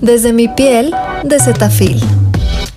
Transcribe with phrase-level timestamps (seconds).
[0.00, 0.94] Desde mi piel
[1.24, 2.00] de Cetaphil.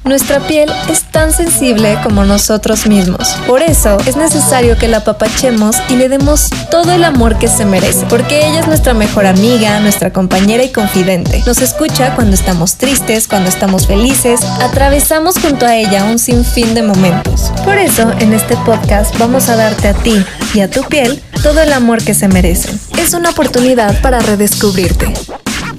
[0.03, 3.29] Nuestra piel es tan sensible como nosotros mismos.
[3.47, 7.63] Por eso es necesario que la apapachemos y le demos todo el amor que se
[7.63, 11.41] merece, porque ella es nuestra mejor amiga, nuestra compañera y confidente.
[11.45, 16.83] Nos escucha cuando estamos tristes, cuando estamos felices, atravesamos junto a ella un sinfín de
[16.83, 17.53] momentos.
[17.63, 21.61] Por eso, en este podcast vamos a darte a ti y a tu piel todo
[21.61, 22.77] el amor que se merecen.
[22.97, 25.13] Es una oportunidad para redescubrirte.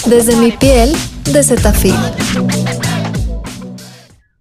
[0.06, 0.94] Desde mi piel
[1.32, 1.94] de Cetaphil.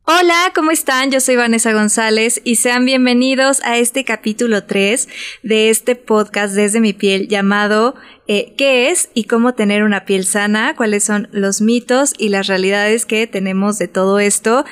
[0.05, 1.11] Hola, ¿cómo están?
[1.11, 5.07] Yo soy Vanessa González y sean bienvenidos a este capítulo 3
[5.43, 7.95] de este podcast desde mi piel llamado
[8.27, 10.75] eh, ¿Qué es y cómo tener una piel sana?
[10.75, 14.65] ¿Cuáles son los mitos y las realidades que tenemos de todo esto?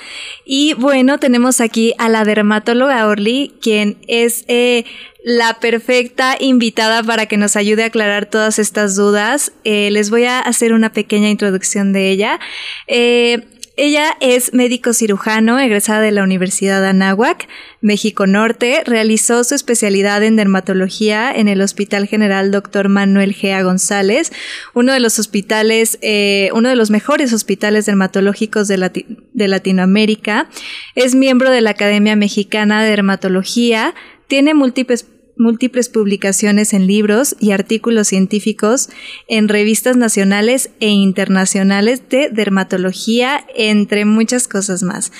[0.43, 4.83] Y bueno, tenemos aquí a la dermatóloga Orly, quien es eh,
[5.23, 9.53] la perfecta invitada para que nos ayude a aclarar todas estas dudas.
[9.63, 12.39] Eh, les voy a hacer una pequeña introducción de ella.
[13.81, 17.47] Ella es médico cirujano, egresada de la Universidad de Anáhuac,
[17.81, 18.83] México Norte.
[18.85, 22.89] Realizó su especialidad en dermatología en el Hospital General Dr.
[22.89, 24.31] Manuel Gea González,
[24.75, 30.47] uno de los hospitales, eh, uno de los mejores hospitales dermatológicos de, de Latinoamérica.
[30.93, 33.95] Es miembro de la Academia Mexicana de Dermatología.
[34.27, 38.89] Tiene múltiples múltiples publicaciones en libros y artículos científicos
[39.27, 45.11] en revistas nacionales e internacionales de dermatología, entre muchas cosas más.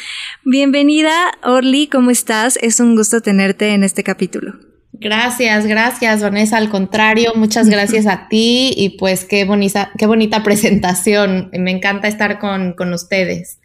[0.44, 2.58] Bienvenida, Orly, ¿cómo estás?
[2.62, 4.54] Es un gusto tenerte en este capítulo.
[4.94, 6.58] Gracias, gracias, Vanessa.
[6.58, 11.50] Al contrario, muchas gracias a ti y pues qué bonita, qué bonita presentación.
[11.54, 13.60] Me encanta estar con, con ustedes.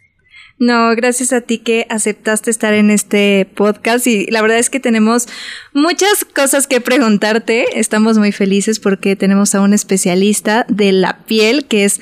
[0.59, 4.79] No, gracias a ti que aceptaste estar en este podcast y la verdad es que
[4.79, 5.27] tenemos
[5.71, 7.79] muchas cosas que preguntarte.
[7.79, 12.01] Estamos muy felices porque tenemos a un especialista de la piel que es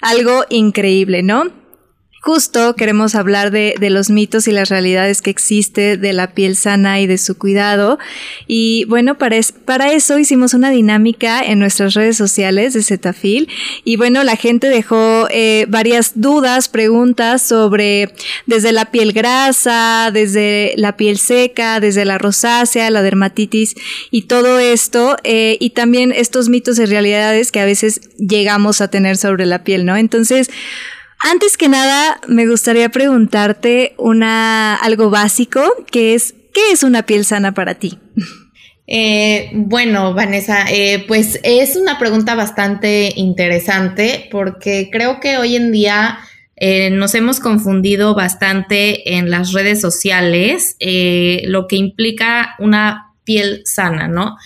[0.00, 1.65] algo increíble, ¿no?
[2.26, 7.00] Justo queremos hablar de, los mitos y las realidades que existe de la piel sana
[7.00, 8.00] y de su cuidado.
[8.48, 13.48] Y bueno, para, para eso hicimos una dinámica en nuestras redes sociales de Cetafil.
[13.84, 18.12] Y bueno, la gente dejó eh, varias dudas, preguntas sobre
[18.46, 23.76] desde la piel grasa, desde la piel seca, desde la rosácea, la dermatitis
[24.10, 25.16] y todo esto.
[25.22, 29.62] Eh, y también estos mitos y realidades que a veces llegamos a tener sobre la
[29.62, 29.96] piel, ¿no?
[29.96, 30.50] Entonces,
[31.18, 37.24] antes que nada, me gustaría preguntarte una, algo básico, que es, ¿qué es una piel
[37.24, 37.98] sana para ti?
[38.86, 45.72] Eh, bueno, Vanessa, eh, pues es una pregunta bastante interesante porque creo que hoy en
[45.72, 46.18] día
[46.54, 50.76] eh, nos hemos confundido bastante en las redes sociales
[51.44, 54.36] lo que implica una piel sana, ¿no?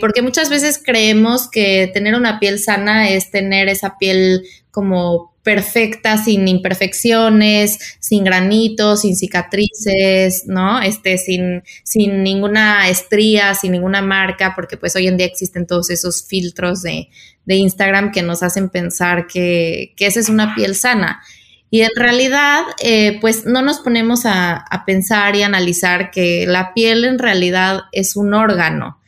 [0.00, 6.16] Porque muchas veces creemos que tener una piel sana es tener esa piel como perfecta,
[6.16, 10.80] sin imperfecciones, sin granitos, sin cicatrices, ¿no?
[10.80, 15.90] Este, sin, sin ninguna estría, sin ninguna marca, porque pues hoy en día existen todos
[15.90, 17.10] esos filtros de,
[17.44, 21.22] de Instagram que nos hacen pensar que, que, esa es una piel sana.
[21.70, 26.72] Y en realidad, eh, pues no nos ponemos a, a pensar y analizar que la
[26.72, 28.98] piel en realidad es un órgano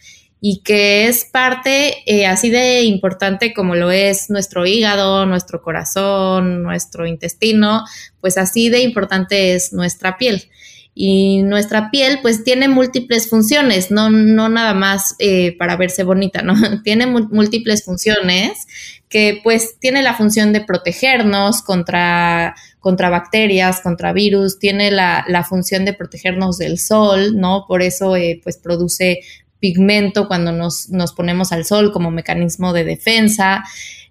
[0.40, 6.62] y que es parte eh, así de importante como lo es nuestro hígado, nuestro corazón,
[6.62, 7.84] nuestro intestino,
[8.20, 10.48] pues así de importante es nuestra piel.
[10.98, 16.40] Y nuestra piel pues tiene múltiples funciones, no, no nada más eh, para verse bonita,
[16.40, 16.54] ¿no?
[16.84, 18.66] tiene múltiples funciones
[19.10, 25.44] que pues tiene la función de protegernos contra, contra bacterias, contra virus, tiene la, la
[25.44, 27.66] función de protegernos del sol, ¿no?
[27.68, 29.20] Por eso eh, pues produce
[29.66, 33.64] pigmento cuando nos, nos ponemos al sol como mecanismo de defensa.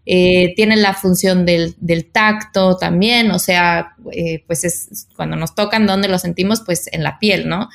[0.06, 5.56] Eh, tiene la función del, del, tacto también, o sea, eh, pues es cuando nos
[5.56, 6.62] tocan, ¿dónde lo sentimos?
[6.62, 7.70] Pues en la piel, ¿no?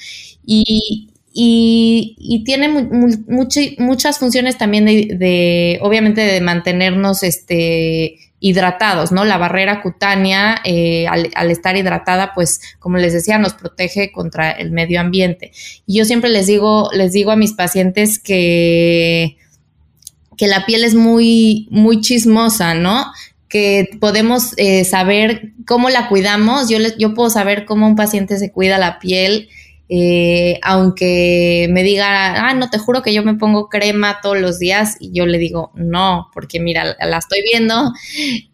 [0.45, 3.09] Y, y, tiene mu
[3.79, 9.25] muchas funciones también de, de, obviamente, de mantenernos, este, hidratados, ¿no?
[9.25, 14.73] La barrera cutánea, eh, al, estar hidratada, pues, como les decía, nos protege contra el
[14.73, 15.53] medio ambiente.
[15.87, 19.37] Y yo siempre les digo, les digo a mis pacientes que,
[20.37, 23.13] que la piel es muy, muy chismosa, ¿no?
[23.49, 26.71] que podemos eh, saber cómo la cuidamos.
[26.71, 29.49] Yo, yo puedo saber cómo un paciente se cuida la piel
[29.93, 34.61] eh, aunque me diga, ah, no, te juro que yo me pongo crema todos los
[34.61, 37.93] días y yo le digo, no, porque mira, la estoy viendo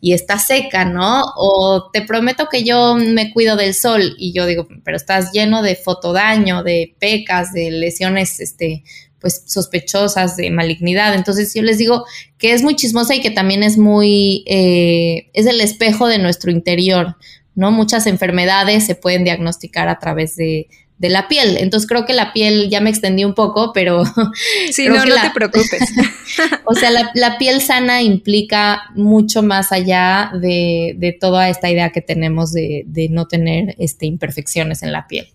[0.01, 1.21] y está seca, ¿no?
[1.37, 5.61] O te prometo que yo me cuido del sol y yo digo, pero estás lleno
[5.61, 8.83] de fotodaño, de pecas, de lesiones, este,
[9.21, 11.15] pues sospechosas de malignidad.
[11.15, 12.07] Entonces yo les digo
[12.39, 16.51] que es muy chismosa y que también es muy, eh, es el espejo de nuestro
[16.51, 17.19] interior,
[17.55, 17.73] ¿no?
[17.73, 20.69] Muchas enfermedades se pueden diagnosticar a través de,
[20.99, 21.57] de la piel.
[21.59, 24.03] Entonces creo que la piel, ya me extendí un poco, pero...
[24.71, 25.93] Sí, no, no te preocupes.
[26.65, 32.01] o sea, la, piel sana implica mucho más allá de, de toda esta idea que
[32.01, 35.29] tenemos de, de, no tener este, imperfecciones en la piel.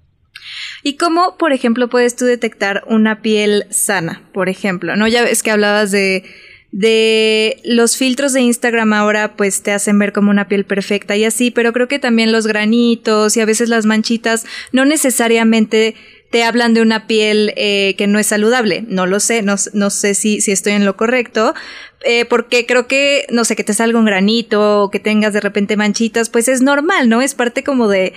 [0.83, 4.95] ¿Y cómo, por ejemplo, puedes tú detectar una piel sana, por ejemplo?
[4.95, 5.07] ¿No?
[5.07, 6.23] Ya ves que hablabas de
[6.71, 11.25] de los filtros de Instagram ahora pues te hacen ver como una piel perfecta y
[11.25, 15.95] así, pero creo que también los granitos y a veces las manchitas no necesariamente
[16.31, 18.85] te hablan de una piel eh, que no es saludable.
[18.87, 21.53] No lo sé, no, no sé si, si, estoy en lo correcto,
[22.05, 25.41] eh, porque creo que, no sé, que te salga un granito o que tengas de
[25.41, 27.21] repente manchitas, pues es normal, ¿no?
[27.21, 28.13] Es parte como de,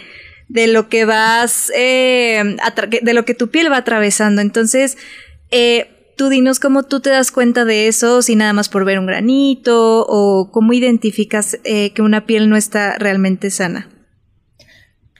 [0.48, 2.56] de lo que vas, eh,
[3.02, 4.40] de lo que tu piel va atravesando.
[4.40, 4.96] Entonces,
[5.50, 8.99] eh, tú dinos cómo tú te das cuenta de eso, si nada más por ver
[8.99, 13.88] un granito o cómo identificas eh, que una piel no está realmente sana.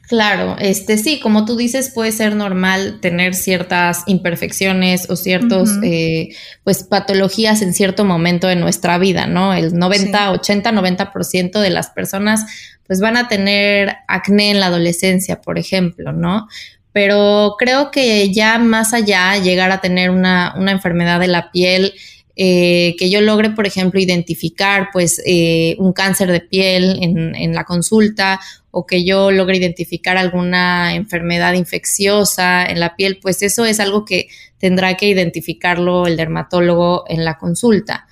[0.08, 6.29] Claro, este sí, como tú dices, puede ser normal tener ciertas imperfecciones o ciertos, eh,
[6.62, 9.55] pues, patologías en cierto momento de nuestra vida, ¿no?
[9.55, 12.44] El 90, 80, 90% de las personas,
[12.87, 16.49] pues, van a tener acné en la adolescencia, por ejemplo, ¿no?
[16.94, 21.93] Pero creo que ya más allá, llegar a tener una, enfermedad de la piel,
[22.37, 27.52] eh, que yo logre, por ejemplo, identificar pues eh, un cáncer de piel en, en,
[27.52, 28.38] la consulta
[28.70, 34.05] o que yo logre identificar alguna enfermedad infecciosa en la piel, pues eso es algo
[34.05, 38.06] que tendrá que identificarlo el dermatólogo en la consulta.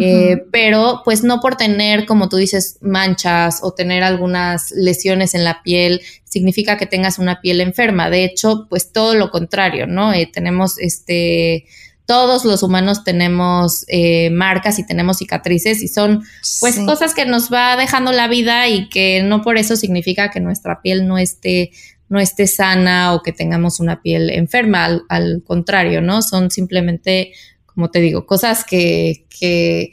[0.00, 5.44] Eh, pero pues no por tener, como tú dices, manchas o tener algunas lesiones en
[5.44, 8.10] la piel, significa que tengas una piel enferma.
[8.10, 10.12] De hecho, pues todo lo contrario, ¿no?
[10.12, 11.64] Eh, tenemos este,
[12.04, 16.22] todos los humanos tenemos eh, marcas y tenemos cicatrices y son
[16.60, 20.40] pues cosas que nos va dejando la vida y que no por eso significa que
[20.40, 21.70] nuestra piel no esté
[22.08, 26.22] no esté sana o que tengamos una piel enferma, al, al contrario, ¿no?
[26.22, 27.32] Son simplemente
[27.78, 29.92] como te digo, cosas que, que,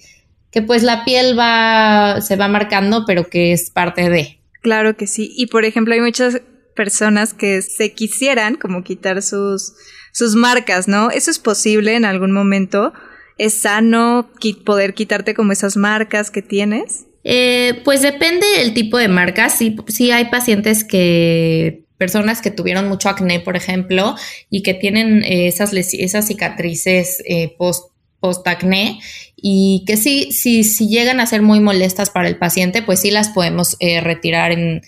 [0.50, 4.40] que pues la piel va, se va marcando, pero que es parte de.
[4.64, 5.32] Claro que sí.
[5.38, 6.42] Y por ejemplo, hay muchas
[6.76, 9.74] personas que se quisieran como quitar sus,
[10.14, 11.12] sus marcas, ¿no?
[11.12, 12.92] ¿Eso es posible en algún momento?
[13.38, 14.32] ¿Es sano
[14.66, 17.06] poder quitarte como esas marcas que tienes?
[17.24, 19.60] Eh, pues depende del tipo de marcas.
[19.60, 24.16] Sí, sí hay pacientes que personas que tuvieron mucho acné, por ejemplo,
[24.50, 29.00] y que tienen eh, esas, esas cicatrices eh, post, post acné
[29.36, 33.12] y que sí, sí, si llegan a ser muy molestas para el paciente, pues sí
[33.12, 34.82] las podemos eh, retirar en,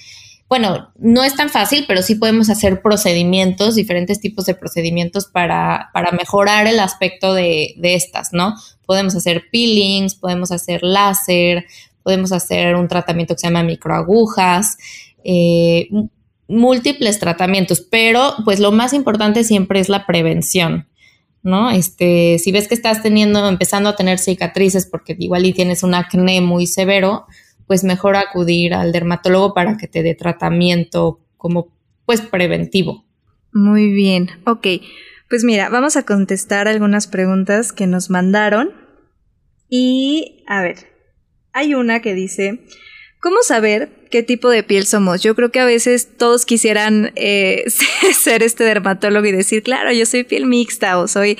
[0.49, 5.89] bueno, no es tan fácil, pero sí podemos hacer procedimientos, diferentes tipos de procedimientos para,
[5.93, 8.55] para mejorar el aspecto de, de, estas, ¿no?
[8.85, 11.65] Podemos hacer peelings, podemos hacer láser,
[12.01, 14.77] podemos hacer un tratamiento que se llama microagujas,
[15.25, 15.89] eh,
[16.47, 20.87] múltiples tratamientos, pero pues lo más importante siempre es la prevención,
[21.43, 21.69] ¿no?
[21.69, 25.93] Este, si ves que estás teniendo, empezando a tener cicatrices porque igual y tienes un
[25.93, 27.25] acné muy severo,
[27.67, 31.67] pues mejor acudir al dermatólogo para que te dé tratamiento como
[32.05, 33.05] pues preventivo.
[33.51, 34.67] Muy bien, ok.
[35.29, 38.71] Pues mira, vamos a contestar algunas preguntas que nos mandaron.
[39.69, 40.77] Y, a ver,
[41.51, 42.61] hay una que dice,
[43.19, 45.23] ¿Cómo saber qué tipo de piel somos?
[45.23, 47.63] Yo creo que a veces todos quisieran eh,
[48.13, 51.37] ser este dermatólogo y decir, claro, yo soy piel mixta o soy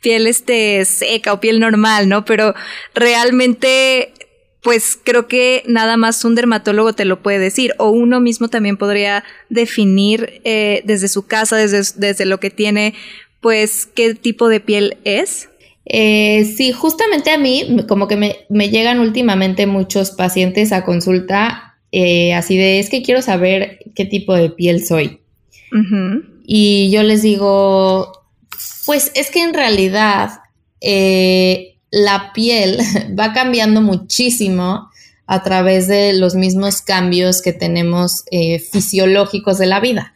[0.00, 2.24] piel este seca o piel normal, ¿no?
[2.24, 2.54] Pero
[2.94, 4.12] realmente,
[4.60, 8.76] pues creo que nada más un dermatólogo te lo puede decir o uno mismo también
[8.76, 12.94] podría definir eh, desde su casa, desde, desde lo que tiene,
[13.40, 15.49] pues qué tipo de piel es.
[15.92, 22.32] Eh, sí, justamente a mí, como que me, llegan últimamente muchos pacientes a consulta eh,
[22.32, 25.20] así de, es que quiero saber qué tipo de piel soy.
[26.44, 28.12] Y yo les digo,
[28.86, 30.30] pues es que en realidad
[30.80, 32.78] eh, la piel
[33.18, 34.90] va cambiando muchísimo
[35.26, 38.24] a través de los mismos cambios que tenemos
[38.70, 40.14] fisiológicos de la vida.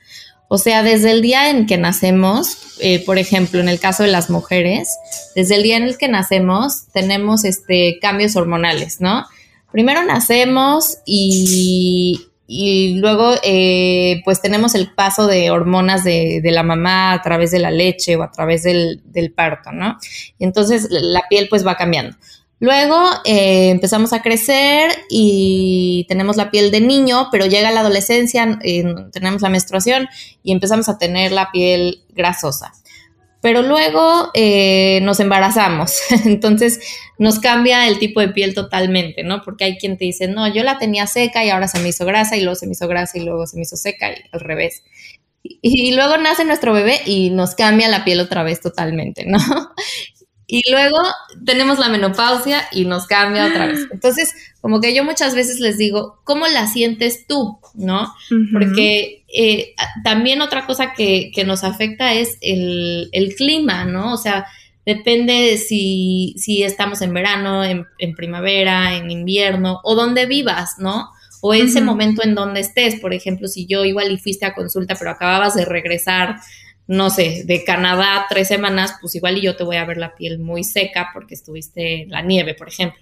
[0.54, 4.12] O sea, desde el día en que nacemos, eh, por ejemplo, en el caso de
[4.12, 4.88] las mujeres,
[5.34, 9.26] desde el día en el que nacemos tenemos este, cambios hormonales, ¿no?
[9.72, 12.28] Primero nacemos y,
[13.00, 17.72] luego eh, pues tenemos el paso de hormonas de, la mamá a través de la
[17.72, 19.98] leche o a través del, del parto, ¿no?
[20.38, 22.16] Y entonces la piel pues va cambiando.
[22.60, 28.58] Luego eh, empezamos a crecer y tenemos la piel de niño, pero llega la adolescencia,
[29.12, 30.08] tenemos la menstruación
[30.42, 32.72] y empezamos a tener la piel grasosa.
[33.42, 36.80] pero luego eh, nos embarazamos, entonces
[37.18, 39.42] nos cambia el tipo de piel totalmente, ¿no?
[39.42, 42.06] Porque hay quien te dice, no, yo la tenía seca y ahora se me hizo
[42.06, 44.40] grasa y luego se me hizo grasa y luego se me hizo seca y al
[44.40, 44.82] revés.
[45.44, 49.38] Y, luego nace nuestro bebé y nos cambia la piel otra vez totalmente, ¿no?
[50.46, 50.98] Y luego
[51.44, 53.86] tenemos la menopausia y nos cambia otra vez.
[53.90, 57.58] Entonces, como que yo muchas veces les digo, ¿cómo la sientes tú?
[57.74, 58.12] ¿No?
[58.52, 64.12] Porque eh, también otra cosa que, nos afecta es el, clima, ¿no?
[64.12, 64.46] O sea,
[64.84, 71.08] depende si, si estamos en verano, en, primavera, en invierno o donde vivas, ¿no?
[71.40, 73.00] O ese momento en donde estés.
[73.00, 76.36] Por ejemplo, si yo igual y fuiste a consulta, pero acababas de regresar
[76.86, 80.14] no sé, de Canadá tres semanas, pues igual y yo te voy a ver la
[80.14, 83.00] piel muy seca porque estuviste en la nieve, por ejemplo.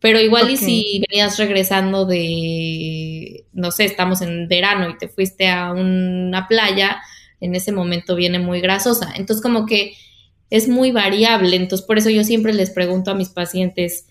[0.00, 5.48] Pero igual y si venías regresando de, no sé, estamos en verano y te fuiste
[5.48, 7.00] a una playa,
[7.40, 9.12] en ese momento viene muy grasosa.
[9.16, 9.94] Entonces como que
[10.50, 11.56] es muy variable.
[11.56, 14.06] Entonces por eso yo siempre les pregunto a mis pacientes,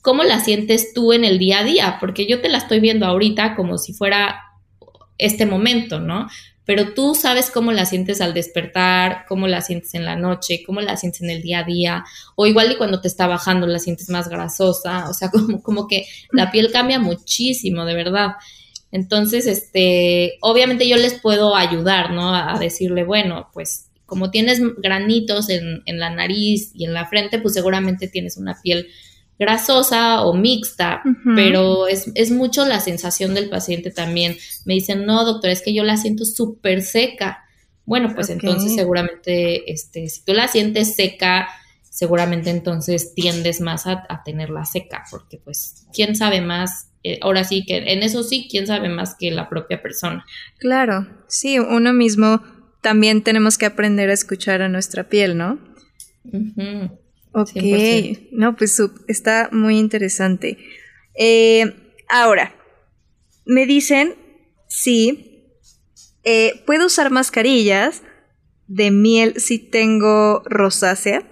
[0.00, 1.96] ¿cómo la sientes tú en el día a día?
[1.98, 4.40] Porque yo te la estoy viendo ahorita como si fuera
[5.18, 6.28] este momento, ¿no?
[6.64, 10.80] pero tú sabes cómo la sientes al despertar, cómo la sientes en la noche, cómo
[10.80, 12.04] la sientes en el día a día,
[12.36, 15.88] o igual y cuando te está bajando la sientes más grasosa, o sea, como, como
[15.88, 18.32] que la piel cambia muchísimo, de verdad.
[18.92, 22.34] Entonces, este, obviamente yo les puedo ayudar, ¿no?
[22.34, 27.38] A, decirle, bueno, pues como tienes granitos en, en la nariz y en la frente,
[27.38, 28.88] pues seguramente tienes una piel
[29.38, 31.02] grasosa o mixta,
[31.34, 34.36] pero es, mucho la sensación del paciente también.
[34.64, 37.44] Me dicen, no, doctor, es que yo la siento súper seca.
[37.84, 41.48] Bueno, pues entonces seguramente, este, si tú la sientes seca,
[41.82, 46.88] seguramente entonces tiendes más a, tenerla seca, porque pues, ¿quién sabe más?
[47.02, 50.24] Eh, ahora sí que en eso sí, ¿quién sabe más que la propia persona?
[50.58, 52.42] Claro, sí, uno mismo
[52.80, 55.58] también tenemos que aprender a escuchar a nuestra piel, ¿no?
[57.34, 57.50] Ok,
[58.30, 60.58] no, pues está muy interesante.
[61.14, 61.64] Eh,
[62.08, 62.54] ahora,
[63.46, 64.14] me dicen
[64.68, 65.58] si
[66.24, 68.02] eh, puedo usar mascarillas
[68.66, 71.22] de miel si tengo rosácea.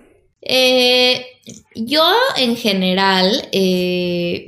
[0.40, 1.26] Eh,
[1.74, 2.02] yo
[2.36, 3.48] en general,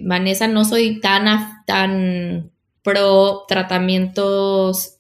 [0.02, 2.50] Vanessa, no soy tan, tan
[2.82, 4.96] pro tratamientos,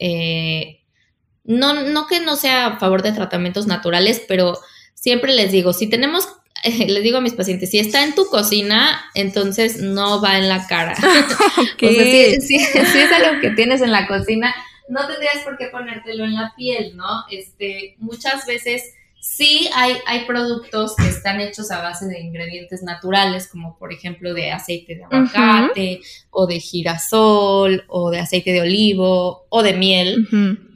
[1.44, 4.58] no, no que no sea a favor de tratamientos naturales, pero
[4.94, 6.28] siempre les digo, si tenemos
[6.86, 10.66] les digo a mis pacientes, si está en tu cocina, entonces no va en la
[10.66, 10.94] cara.
[11.82, 14.54] o sea, si, es algo que tienes en la cocina,
[14.88, 17.24] no tendrías por qué ponértelo en la piel, ¿no?
[17.30, 23.48] Este, muchas veces sí hay, hay productos que están hechos a base de ingredientes naturales,
[23.48, 26.00] como por ejemplo de aceite de aguacate,
[26.30, 30.26] o de girasol, o de aceite de olivo, o de miel.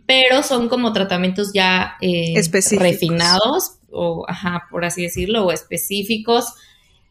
[0.06, 2.34] Pero son como tratamientos ya eh,
[2.78, 6.54] refinados o, ajá, por así decirlo, o específicos,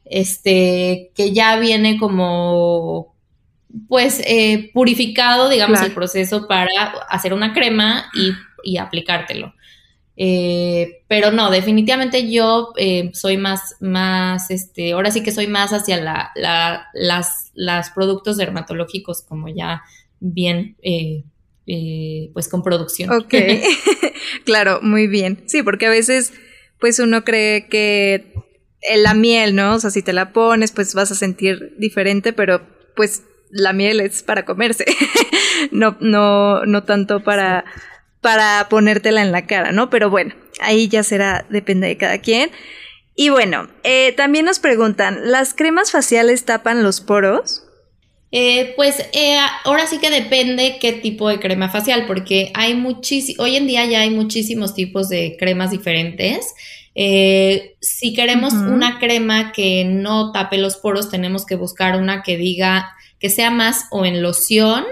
[0.06, 3.16] este, que ya viene como,
[3.88, 8.12] pues, eh, purificado, digamos, el proceso para hacer una crema
[8.64, 9.54] y, aplicártelo.
[10.18, 15.74] Eh, pero no, definitivamente yo eh, soy más, más, este, ahora sí que soy más
[15.74, 16.32] hacia la,
[16.94, 19.82] las, las productos dermatológicos como ya
[20.22, 20.78] bien,
[22.34, 23.12] pues con producción.
[23.12, 23.34] Ok,
[24.46, 25.44] claro, muy bien.
[25.48, 26.32] Sí, porque a veces
[26.80, 28.34] pues uno cree que
[28.98, 29.76] la miel, ¿no?
[29.76, 32.62] O sea, si te la pones, pues vas a sentir diferente, pero
[32.96, 34.86] pues la miel es para comerse,
[35.72, 37.66] no, no, no tanto para,
[38.22, 39.90] para ponértela en la cara, ¿no?
[39.90, 42.52] Pero bueno, ahí ya será, depende de cada quien.
[43.16, 47.65] Y bueno, eh, también nos preguntan, ¿las cremas faciales tapan los poros?
[48.38, 53.40] Eh, pues eh, ahora sí que depende qué tipo de crema facial, porque hay muchísimos,
[53.40, 56.54] hoy en día ya hay muchísimos tipos de cremas diferentes.
[56.96, 62.36] Eh, si queremos una crema que no tape los poros, tenemos que buscar una que
[62.36, 64.84] diga que sea más o en loción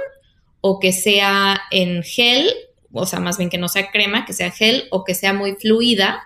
[0.62, 2.50] o que sea en gel,
[2.94, 5.56] o sea, más bien que no sea crema, que sea gel o que sea muy
[5.56, 6.24] fluida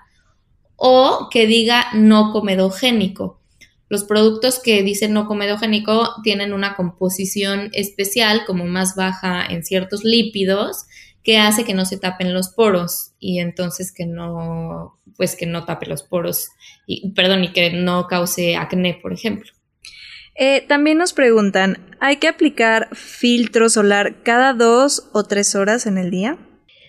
[0.76, 3.37] o que diga no comedogénico.
[3.90, 10.04] Los productos que dicen no comedogénico tienen una composición especial, como más baja en ciertos
[10.04, 10.86] lípidos,
[11.24, 15.66] que hace que no se tapen los poros y entonces que no, pues que no
[15.66, 16.50] tape los poros
[16.86, 19.52] y, perdón, y que no cause acné, por ejemplo.
[20.36, 25.98] Eh, también nos preguntan, ¿hay que aplicar filtro solar cada dos o tres horas en
[25.98, 26.38] el día?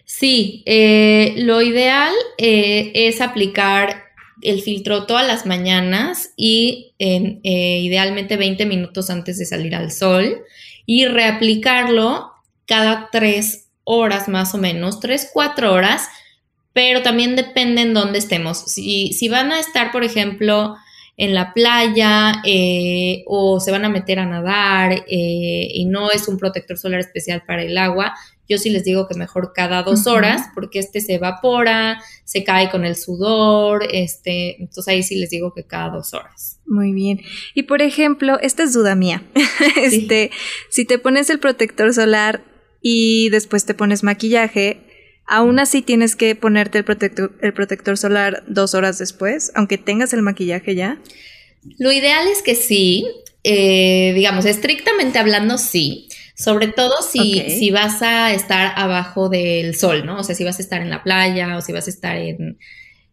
[0.04, 4.04] Sí, eh, lo ideal eh, es aplicar
[4.42, 7.40] el filtro todas las mañanas y eh,
[7.82, 10.42] idealmente 20 minutos antes de salir al sol
[10.86, 12.32] y reaplicarlo
[12.66, 16.08] cada tres horas más o menos, tres, cuatro horas,
[16.72, 18.58] pero también depende en dónde estemos.
[18.58, 20.76] Si, si van a estar, por ejemplo,
[21.16, 26.28] en la playa eh, o se van a meter a nadar eh, y no es
[26.28, 28.14] un protector solar especial para el agua,
[28.48, 32.70] yo sí les digo que mejor cada dos horas porque este se evapora, se cae
[32.70, 36.58] con el sudor, este, entonces ahí sí les digo que cada dos horas.
[36.66, 37.20] Muy bien.
[37.54, 39.22] Y por ejemplo, esta es duda mía.
[39.82, 40.30] este,
[40.70, 42.42] si te pones el protector solar
[42.80, 44.80] y después te pones maquillaje,
[45.26, 50.12] aún así tienes que ponerte el protector, el protector solar dos horas después, aunque tengas
[50.12, 50.98] el maquillaje ya.
[51.78, 53.06] Lo ideal es que sí,
[53.44, 56.07] eh, digamos, estrictamente hablando, sí.
[56.38, 60.20] Sobre todo si, si vas a estar abajo del sol, ¿no?
[60.20, 62.58] O sea, si vas a estar en la playa o si vas a estar en,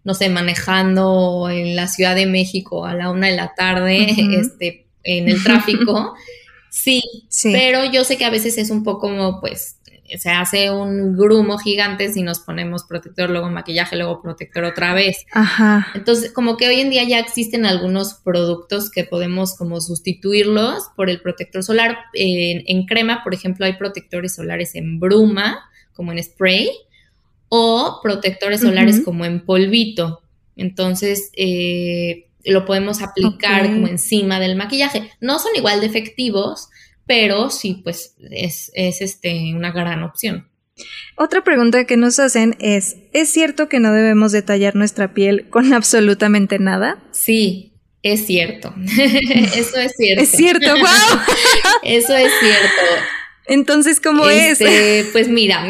[0.04, 4.06] no sé, manejando en la Ciudad de México a la una de la tarde,
[4.40, 6.14] este, en el tráfico.
[6.70, 9.78] sí, sí, pero yo sé que a veces es un poco, pues,
[10.18, 15.26] se hace un grumo gigante si nos ponemos protector, luego maquillaje, luego protector otra vez.
[15.32, 15.88] Ajá.
[15.96, 21.10] Entonces, como que hoy en día ya existen algunos productos que podemos como sustituirlos por
[21.10, 21.98] el protector solar.
[22.14, 26.70] en crema, por ejemplo, hay protectores solares en bruma, como en spray,
[27.50, 30.22] o protectores solares como en polvito.
[30.56, 35.12] Entonces, eh, lo podemos aplicar como encima del maquillaje.
[35.20, 36.70] No son igual de efectivos,
[37.06, 40.48] pero sí, pues es, este, una gran opción.
[41.16, 45.74] Otra pregunta que nos hacen es, ¿es cierto que no debemos detallar nuestra piel con
[45.74, 47.04] absolutamente nada?
[47.12, 48.74] Sí, es cierto.
[49.56, 50.24] Eso es cierto.
[50.24, 51.20] Es cierto, wow.
[51.84, 52.82] Eso es cierto.
[53.48, 54.60] Entonces, ¿cómo es?
[54.60, 55.64] Este, pues mira,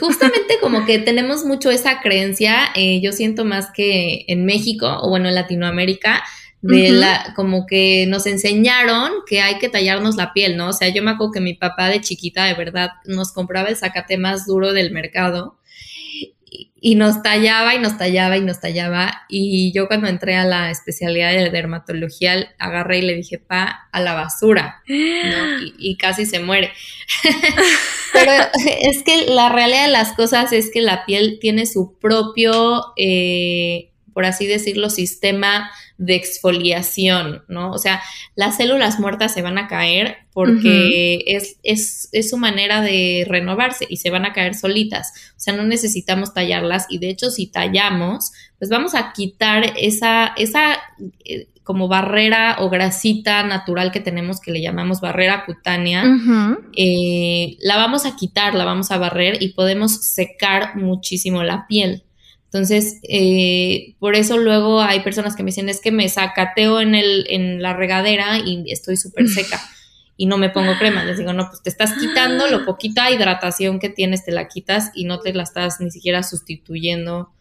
[0.00, 5.10] justamente como que tenemos mucho esa creencia, eh, yo siento más que en México o
[5.10, 6.24] bueno, en Latinoamérica,
[6.66, 10.68] de la, como que nos enseñaron que hay que tallarnos la piel, ¿no?
[10.68, 13.76] O sea, yo me acuerdo que mi papá de chiquita de verdad nos compraba el
[13.76, 15.58] zacate más duro del mercado
[16.80, 19.24] y, nos tallaba y nos tallaba y nos tallaba.
[19.28, 24.00] Y yo cuando entré a la especialidad de dermatología agarré y le dije, pa, a
[24.00, 25.66] la basura, ¿no?
[25.78, 26.72] y, casi se muere.
[28.12, 28.32] Pero
[28.82, 33.90] es que la realidad de las cosas es que la piel tiene su propio, eh,
[34.14, 37.70] por así decirlo, sistema de exfoliación, ¿no?
[37.72, 38.00] O sea,
[38.34, 43.86] las células muertas se van a caer porque es, es, es, su manera de renovarse
[43.88, 45.12] y se van a caer solitas.
[45.36, 50.32] O sea, no necesitamos tallarlas y de hecho si tallamos, pues vamos a quitar esa,
[50.36, 50.78] esa
[51.24, 56.04] eh, como barrera o grasita natural que tenemos que le llamamos barrera cutánea,
[56.76, 62.04] eh, la vamos a quitar, la vamos a barrer y podemos secar muchísimo la piel.
[62.54, 66.94] Entonces, eh, por eso luego hay personas que me dicen, es que me sacateo en,
[66.94, 69.60] el, en la regadera y estoy súper seca
[70.16, 71.02] y no me pongo crema.
[71.02, 74.92] Les digo, no, pues te estás quitando lo poquita hidratación que tienes, te la quitas
[74.94, 77.32] y no te la estás ni siquiera sustituyendo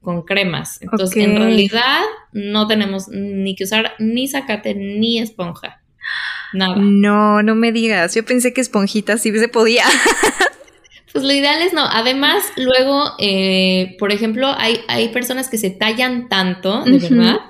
[0.00, 0.80] con cremas.
[0.80, 5.82] Entonces, en realidad, no tenemos ni que usar ni sacate ni esponja.
[6.52, 6.76] Nada.
[6.78, 8.14] No, no me digas.
[8.14, 9.86] Yo pensé que esponjita sí se podía.
[11.12, 11.84] Pues lo ideal es no.
[11.84, 17.40] Además, luego, eh, por ejemplo, hay, hay personas que se tallan tanto, de verdad,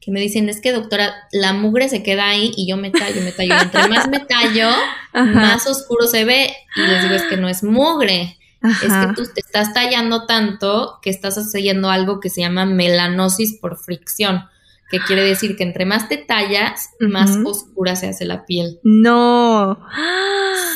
[0.00, 3.20] que me dicen, es que doctora, la mugre se queda ahí y yo me tallo,
[3.20, 3.54] me tallo.
[3.60, 4.70] Entre más me tallo,
[5.12, 6.54] más oscuro se ve.
[6.76, 8.38] Y les digo, es que no es mugre.
[8.62, 13.58] Es que tú te estás tallando tanto que estás haciendo algo que se llama melanosis
[13.58, 14.44] por fricción
[14.90, 18.80] que quiere decir que entre más te tallas, más oscura se hace la piel.
[18.82, 19.78] No.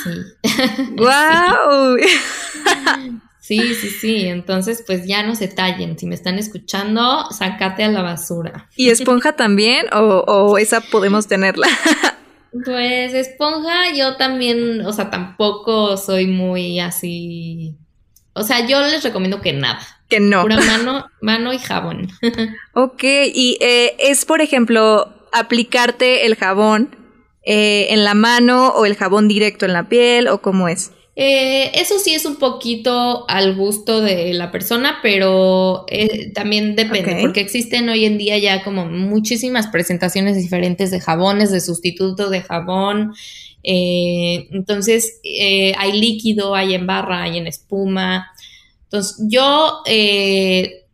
[0.05, 0.11] Sí.
[0.97, 1.97] ¡Wow!
[3.41, 4.27] Sí, sí, sí.
[4.27, 5.99] Entonces, pues ya no se tallen.
[5.99, 8.71] Si me están escuchando, sácate a la basura.
[8.77, 9.87] ¿Y esponja también?
[9.93, 11.69] ¿O, o esa podemos tenerla?
[12.65, 17.77] Pues esponja, yo también, o sea, tampoco soy muy así.
[18.33, 19.81] O sea, yo les recomiendo que nada.
[20.15, 20.43] Que no.
[20.43, 22.09] Pura mano, mano y jabón.
[22.73, 26.95] ok, y eh, es, por ejemplo, aplicarte el jabón
[27.43, 30.93] eh, en la mano o el jabón directo en la piel o cómo es.
[31.17, 35.85] Eh, eso sí es un poquito al gusto de la persona, pero
[36.33, 41.61] también depende, porque existen hoy en día ya como muchísimas presentaciones diferentes de jabones, de
[41.61, 43.15] sustituto de jabón.
[43.65, 45.21] entonces,
[45.77, 48.31] hay líquido, hay en barra, hay en espuma.
[48.95, 50.85] Entonces, yo eh,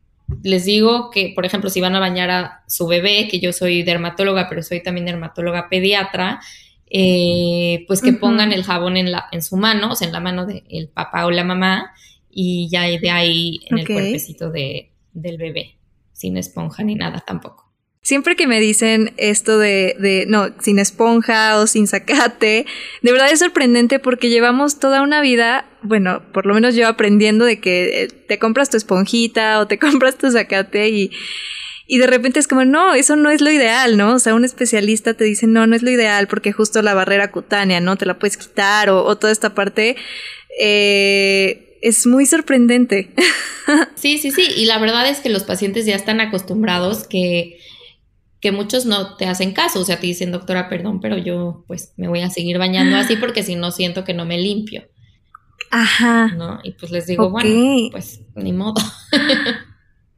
[0.42, 3.82] les digo que, por ejemplo, si van a bañar a su bebé, que yo soy
[3.82, 6.40] dermatóloga, pero soy también dermatóloga pediatra,
[6.88, 10.20] eh, pues que pongan el jabón en, la, en su mano, o sea, en la
[10.20, 11.92] mano del papá o la mamá,
[12.30, 15.76] y ya de ahí en el cuerpecito de, del bebé,
[16.14, 17.69] sin esponja ni nada tampoco.
[18.02, 22.64] Siempre que me dicen esto de, no, sin esponja o sin zacate,
[23.02, 27.44] de verdad es sorprendente porque llevamos toda una vida, bueno, por lo menos yo aprendiendo
[27.44, 31.10] de que eh, te compras tu esponjita o te compras tu zacate y,
[31.86, 34.14] y de repente es como, no, eso no es lo ideal, ¿no?
[34.14, 37.30] O sea, un especialista te dice, no, no es lo ideal porque justo la barrera
[37.30, 37.96] cutánea, ¿no?
[37.96, 39.96] Te la puedes quitar o, o toda esta parte.
[40.58, 43.10] Eh, es muy sorprendente.
[43.94, 44.48] Sí, sí, sí.
[44.56, 47.60] Y la verdad es que los pacientes ya están acostumbrados que
[48.40, 51.92] que muchos no te hacen caso, o sea, te dicen, doctora, perdón, pero yo pues
[51.96, 54.84] me voy a seguir bañando así porque si no siento que no me limpio.
[55.70, 56.28] Ajá.
[56.28, 56.58] ¿No?
[56.64, 58.80] Y pues les digo, bueno, pues ni modo.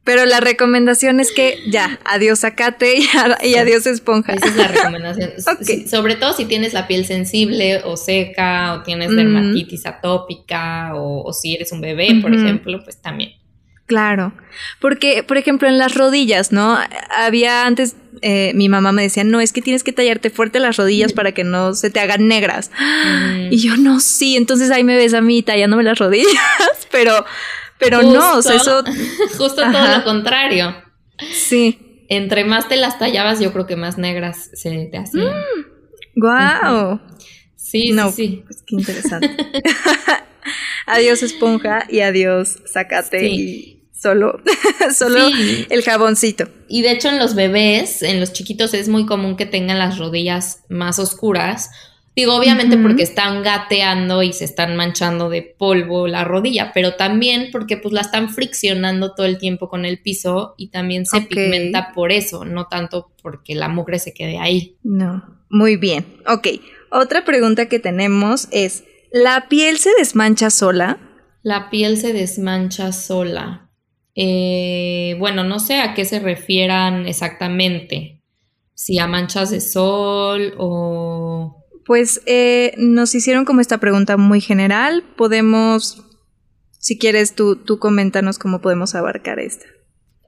[0.05, 4.33] Pero la recomendación es que ya, adiós zacate y, adiós esponja.
[4.33, 5.31] Esa es la recomendación.
[5.89, 11.55] sobre todo si tienes la piel sensible o seca o tienes dermatitis atópica o, si
[11.55, 13.35] eres un bebé, por ejemplo, pues también.
[13.93, 14.33] Claro,
[14.81, 16.79] porque, por ejemplo, en las rodillas, ¿no?
[17.15, 20.79] Había antes, eh, mi mamá me decía, no, es que tienes que tallarte fuerte las
[20.79, 22.71] rodillas para que no se te hagan negras.
[23.51, 26.33] Y yo, no, sí, entonces ahí me ves a mí tallándome las rodillas,
[26.91, 27.27] pero,
[27.79, 28.83] pero no, o sea, eso...
[29.37, 30.75] Justo todo lo contrario.
[31.35, 32.07] Sí.
[32.09, 35.35] Entre más te las tallabas, yo creo que más negras se te hacían.
[36.17, 36.99] ¡Guau!
[37.57, 39.37] Sí, no, sí, Pues qué interesante.
[40.87, 44.41] adiós esponja y adiós zacate y solo,
[44.95, 45.29] solo
[45.71, 46.49] el jaboncito.
[46.69, 49.99] Y de hecho en los bebés, en los chiquitos es muy común que tengan las
[49.99, 51.71] rodillas más oscuras.
[52.15, 57.49] Digo, obviamente porque están gateando y se están manchando de polvo la rodilla, pero también
[57.51, 61.93] porque pues la están friccionando todo el tiempo con el piso y también se pigmenta
[61.95, 64.77] por eso, no tanto porque la mugre se quede ahí.
[64.83, 66.05] No, muy bien.
[66.27, 66.49] Ok,
[66.91, 70.99] otra pregunta que tenemos es, ¿la piel se desmancha sola?
[71.43, 73.71] La piel se desmancha sola.
[74.15, 78.21] Eh, bueno, no sé a qué se refieran exactamente,
[78.75, 81.59] si a manchas de sol o...
[81.85, 86.05] Pues eh, nos hicieron como esta pregunta muy general, podemos,
[86.79, 89.67] si quieres tú, tú coméntanos cómo podemos abarcar esta.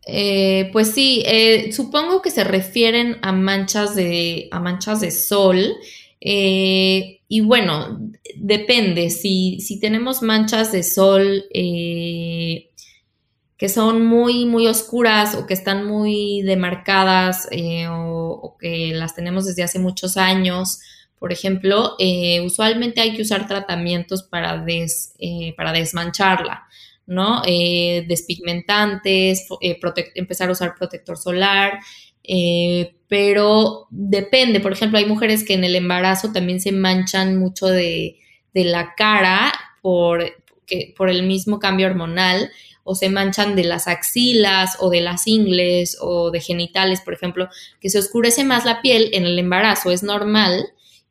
[0.07, 1.25] Eh, pues sí,
[1.73, 5.59] supongo que se refieren a manchas de, a manchas de sol.
[6.20, 8.01] y bueno,
[8.37, 11.44] depende, si, si tenemos manchas de sol
[13.57, 19.47] que son muy, muy oscuras o que están muy demarcadas eh, o, que las tenemos
[19.47, 20.81] desde hace muchos años,
[21.19, 26.67] por ejemplo, eh, usualmente hay que usar tratamientos para, des, eh, para desmancharla,
[27.07, 27.43] ¿no?
[27.43, 29.47] despigmentantes,
[30.14, 31.79] empezar a usar protector solar,
[33.09, 38.19] pero depende, por ejemplo, hay mujeres que en el embarazo también se manchan mucho de,
[38.55, 40.25] de la cara por,
[40.67, 42.51] que, por el mismo cambio hormonal
[42.85, 47.49] o se manchan de las axilas o de las ingles o de genitales, por ejemplo,
[47.81, 50.66] que se oscurece más la piel en el embarazo, es normal.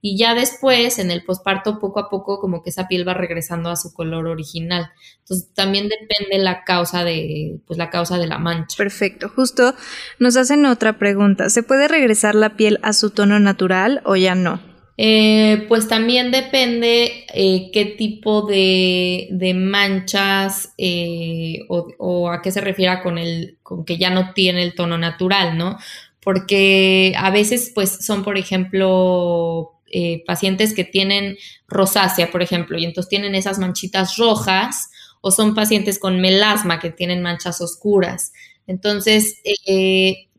[0.05, 3.69] Y ya después, en el posparto, poco a poco, como que esa piel va regresando
[3.69, 4.91] a su color original.
[5.19, 8.75] Entonces, también depende la causa de, pues, la causa de la mancha.
[8.77, 9.29] Perfecto.
[9.29, 9.73] Justo
[10.19, 11.49] nos hacen otra pregunta.
[11.49, 14.72] ¿Se puede regresar la piel a su tono natural o ya no?
[14.95, 23.01] Eh, pues también depende eh, qué tipo de, manchas eh, o, a qué se refiera
[23.01, 25.77] con el con que ya no tiene el tono natural, ¿no?
[26.21, 29.71] Porque a veces, pues, son, por ejemplo,
[30.25, 34.89] pacientes que tienen rosácea, por ejemplo, y entonces tienen esas manchitas rojas,
[35.21, 38.31] o son pacientes con melasma que tienen manchas oscuras.
[38.67, 39.41] Entonces,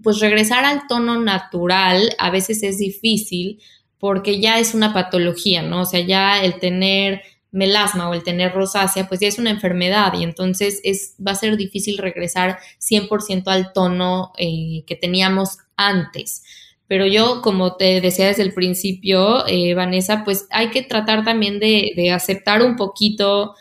[0.03, 3.61] pues regresar al tono natural a veces es difícil
[4.05, 5.81] porque ya es una patología, ¿no?
[5.81, 10.13] O sea, ya el tener melasma o el tener rosácea, pues ya es una enfermedad
[10.13, 16.43] y entonces es, va a ser difícil regresar 100% al tono eh, que teníamos antes.
[16.87, 21.59] Pero yo, como te decía desde el principio, eh, Vanessa, pues hay que tratar también
[21.59, 23.55] de, de, aceptar un poquito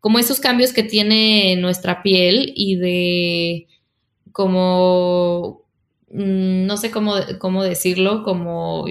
[0.00, 3.66] como esos cambios que tiene nuestra piel y de
[4.32, 5.66] como,
[6.08, 8.86] mm, no sé cómo, cómo decirlo, como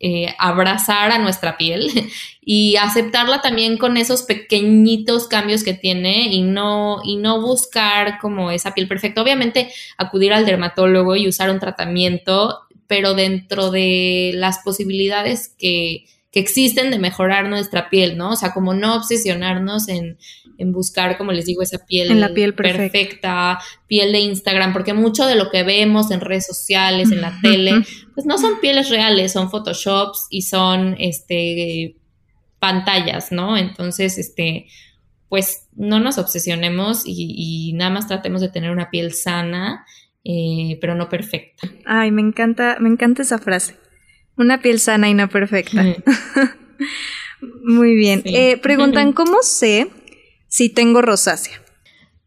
[0.00, 1.90] eh, abrazar a nuestra piel
[2.40, 8.50] y aceptarla también con esos pequeñitos cambios que tiene y no, y no buscar como
[8.50, 9.22] esa piel perfecta.
[9.22, 16.40] Obviamente acudir al dermatólogo y usar un tratamiento, pero dentro de las posibilidades que, que
[16.40, 18.32] existen de mejorar nuestra piel, ¿no?
[18.32, 20.18] O sea, como no obsesionarnos en,
[20.58, 23.58] en buscar, como les digo, esa piel, en la piel perfecta.
[23.86, 27.72] piel de Instagram, porque mucho de lo que vemos en redes sociales, en la tele,
[28.14, 31.96] pues no son pieles reales, son photoshops y son este
[32.58, 33.56] pantallas, ¿no?
[33.56, 34.66] Entonces, este,
[35.28, 39.86] pues no nos obsesionemos y, nada más tratemos de tener una piel sana
[40.24, 41.68] eh, pero no perfecta.
[41.86, 43.76] Ay, me encanta, me encanta esa frase.
[44.38, 45.84] Una piel sana y no perfecta.
[47.62, 48.22] Muy bien.
[48.24, 49.88] Eh, preguntan, ¿cómo sé
[50.46, 51.60] si tengo rosácea?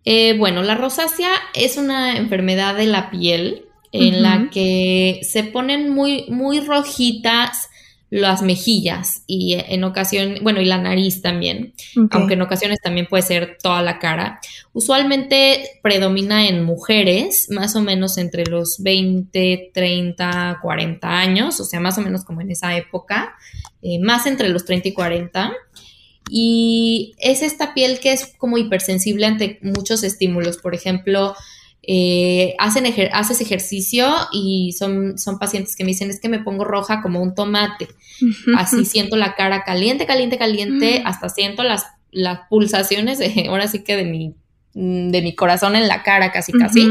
[0.04, 5.90] Eh, bueno, la rosácea es una enfermedad de la piel en la que se ponen
[5.90, 7.70] muy, muy rojitas
[8.12, 11.74] las mejillas y en ocasión, bueno, y la nariz también,
[12.12, 14.42] aunque en ocasiones también puede ser toda la cara.
[14.74, 21.80] Usualmente predomina en mujeres, más o menos entre los 20, 30, 40 años, o sea,
[21.80, 23.34] más o menos como en esa época,
[23.82, 25.54] eh, más entre los 30 y 40.
[26.30, 31.34] Y es esta piel que es como hipersensible ante muchos estímulos, por ejemplo,
[31.84, 36.64] eh, hacen haces ejercicio y son, son pacientes que me dicen es que me pongo
[36.64, 37.88] roja como un tomate.
[38.56, 41.08] Así siento la cara caliente, caliente, caliente, mm.
[41.08, 44.36] hasta siento las, las pulsaciones, de, ahora sí que de mi,
[44.74, 46.88] de mi corazón en la cara, casi, casi.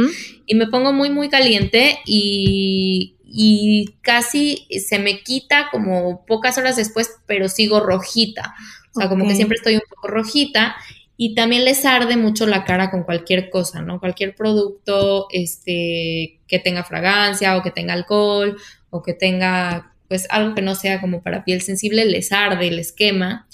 [0.47, 6.75] Y me pongo muy, muy caliente y, y casi se me quita como pocas horas
[6.75, 8.55] después, pero sigo rojita.
[8.93, 10.75] O sea, como que siempre estoy un poco rojita
[11.23, 14.01] y también les arde mucho la cara con cualquier cosa, ¿no?
[14.01, 18.57] Cualquier producto este, que tenga fragancia o que tenga alcohol
[18.89, 22.93] o que tenga pues algo que no sea como para piel sensible, les arde, les
[22.93, 23.47] quema.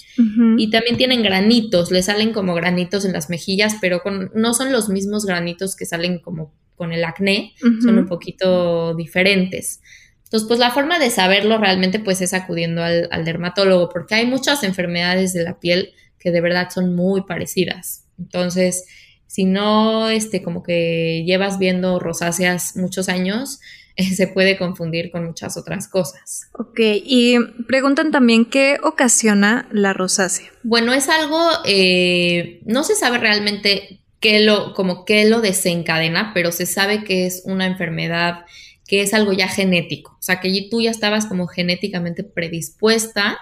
[0.57, 4.71] Y también tienen granitos, les salen como granitos en las mejillas, pero con, no son
[4.71, 7.53] los mismos granitos que salen como con el acné,
[7.83, 9.81] son un poquito diferentes.
[10.23, 14.25] Entonces, pues la forma de saberlo realmente pues es acudiendo al, al dermatólogo, porque hay
[14.25, 18.05] muchas enfermedades de la piel que de verdad son muy parecidas.
[18.17, 18.85] Entonces,
[19.27, 23.59] si no, este, como que llevas viendo rosáceas muchos años,
[24.15, 26.49] se puede confundir con muchas otras cosas.
[26.53, 30.49] Ok, y preguntan también qué ocasiona la rosácea.
[30.63, 36.51] Bueno, es algo, eh, no se sabe realmente qué lo, como qué lo desencadena, pero
[36.51, 38.45] se sabe que es una enfermedad
[38.87, 43.37] que es algo ya genético, o sea, que tú ya estabas como genéticamente predispuesta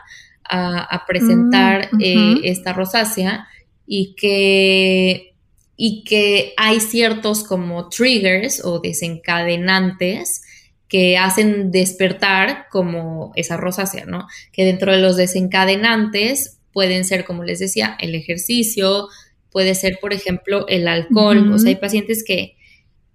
[0.50, 3.48] a, presentar mm, eh, esta rosácea
[3.86, 5.36] y que,
[5.76, 10.42] y que hay ciertos como triggers o desencadenantes
[10.88, 14.28] que hacen despertar como esa rosácea, ¿no?
[14.52, 19.08] Que dentro de los desencadenantes pueden ser, como les decía, el ejercicio,
[19.52, 21.52] puede ser, por ejemplo, el alcohol.
[21.54, 22.56] O sea, hay pacientes que,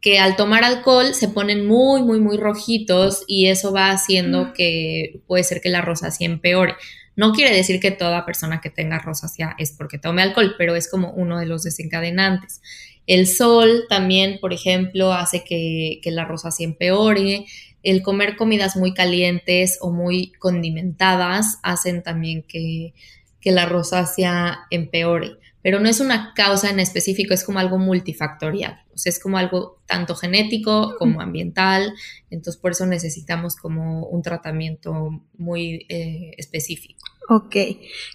[0.00, 5.20] que al tomar alcohol se ponen muy, muy, muy rojitos y eso va haciendo que
[5.26, 6.74] puede ser que la rosácea empeore.
[7.16, 10.90] No quiere decir que toda persona que tenga rosácea es porque tome alcohol, pero es
[10.90, 12.60] como uno de los desencadenantes.
[13.06, 17.46] El sol también, por ejemplo, hace que, la rosácea empeore.
[17.82, 22.94] El comer comidas muy calientes o muy condimentadas hacen también que,
[23.40, 28.80] que la rosácea empeore pero no es una causa en específico, es como algo multifactorial,
[29.00, 31.92] sea, es como algo tanto genético como ambiental,
[32.30, 37.04] entonces por eso necesitamos como un tratamiento muy eh, específico.
[37.28, 37.56] Ok,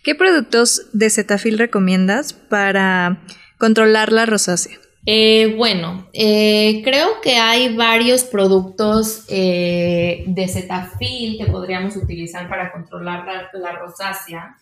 [0.03, 3.23] ¿qué productos de Cetaphil recomiendas para
[3.57, 4.77] controlar la rosácea?
[5.05, 13.25] Eh, bueno, eh, creo que hay varios productos de Cetaphil que podríamos utilizar para controlar
[13.53, 14.57] la rosácea.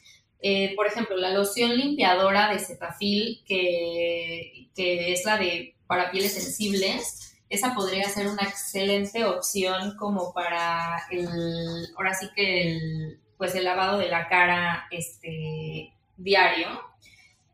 [0.76, 7.38] Por ejemplo, la loción limpiadora de Cetaphil, que, que es la de para pieles sensibles,
[7.50, 13.64] esa podría ser una excelente opción como para el, ahora sí que el, pues el
[13.64, 16.68] lavado de la cara este, diario.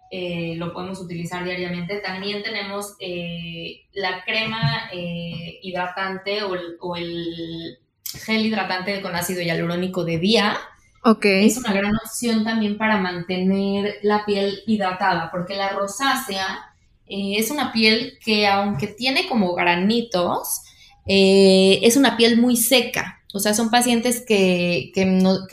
[0.09, 1.99] Eh, lo podemos utilizar diariamente.
[1.99, 4.89] También tenemos eh, la crema
[5.61, 7.77] hidratante o el, o el,
[8.25, 10.57] gel hidratante con ácido hialurónico de día,
[11.23, 16.68] es una gran opción también para mantener la piel hidratada, porque la rosácea
[17.09, 20.61] eh, es una piel que aunque tiene como granitos,
[21.07, 23.23] eh, es una piel muy seca.
[23.33, 24.91] O sea, son pacientes que,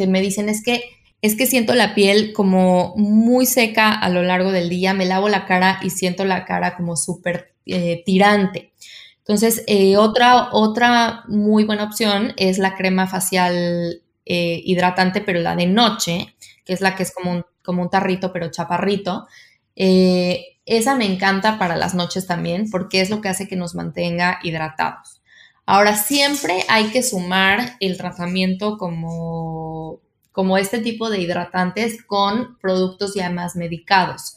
[0.06, 0.84] me dicen es que
[1.22, 5.28] es que siento la piel como muy seca a lo largo del día, me lavo
[5.28, 8.72] la cara y siento la cara como súper eh, tirante.
[9.18, 9.64] Entonces,
[9.98, 16.72] otra, otra muy buena opción es la crema facial hidratante, pero la de noche, que
[16.72, 19.26] es la que es como un, como un tarrito, pero chaparrito.
[19.76, 23.74] Eh, esa me encanta para las noches también, porque es lo que hace que nos
[23.74, 25.22] mantenga hidratados.
[25.64, 30.00] Ahora, siempre hay que sumar el tratamiento como,
[30.32, 34.36] como este tipo de hidratantes con productos ya más medicados,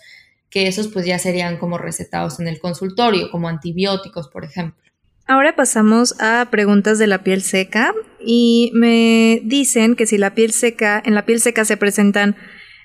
[0.49, 4.81] que esos pues ya serían como recetados en el consultorio, como antibióticos, por ejemplo.
[5.27, 10.51] Ahora pasamos a preguntas de la piel seca y me dicen que si la piel
[10.51, 12.35] seca, en la piel seca se presentan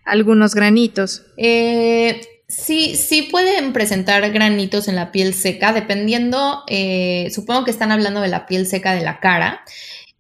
[0.05, 1.25] algunos granitos.
[1.39, 7.91] Eh, Sí, sí pueden presentar granitos en la piel seca, dependiendo, eh, supongo que están
[7.91, 9.63] hablando de la piel seca de la cara.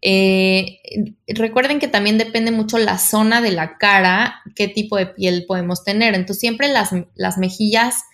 [0.01, 0.81] Eh,
[1.29, 5.85] recuerden que también depende mucho la zona de la cara, qué tipo de piel podemos
[5.85, 6.15] tener.
[6.15, 8.05] Entonces siempre las, las mejillas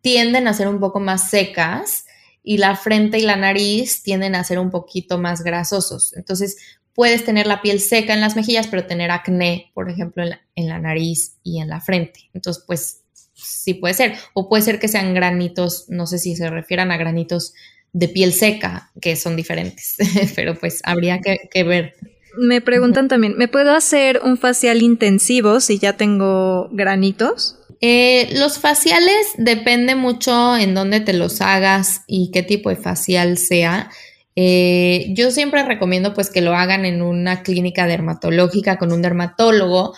[0.00, 2.04] tienden a ser un poco más secas
[2.42, 6.16] y la frente y la nariz tienden a ser un poquito más grasosos.
[6.16, 6.56] Entonces
[6.94, 10.40] puedes tener la piel seca en las mejillas, pero tener acné, por ejemplo, en la,
[10.54, 12.30] en la nariz y en la frente.
[12.32, 13.02] Entonces, pues
[13.46, 14.14] sí puede ser.
[14.34, 17.54] O puede ser que sean granitos, no sé si se refieran a granitos
[17.92, 19.96] de piel seca, que son diferentes,
[20.36, 21.94] pero pues habría que, ver.
[22.36, 27.58] Me preguntan también, ¿me puedo hacer un facial intensivo si ya tengo granitos?
[27.80, 33.38] Eh, los faciales depende mucho en dónde te los hagas y qué tipo de facial
[33.38, 33.90] sea.
[34.34, 39.94] Eh, yo siempre recomiendo pues que lo hagan en una clínica dermatológica con un dermatólogo.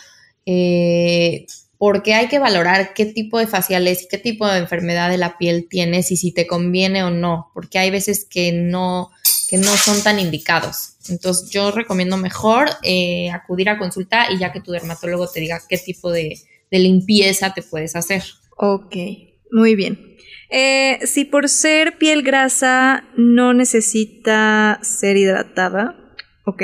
[0.47, 1.47] Eh,
[1.79, 5.39] porque hay que valorar qué tipo de faciales y qué tipo de enfermedad de la
[5.39, 9.11] piel tienes y si te conviene o no, porque hay veces que no,
[9.49, 10.95] que no son tan indicados.
[11.09, 15.63] Entonces yo recomiendo mejor eh, acudir a consulta y ya que tu dermatólogo te diga
[15.69, 16.39] qué tipo de,
[16.71, 18.25] limpieza te puedes hacer.
[18.57, 18.95] Ok,
[19.53, 20.17] muy bien.
[20.51, 25.97] Eh, si por ser piel grasa no necesita ser hidratada,
[26.45, 26.63] ok.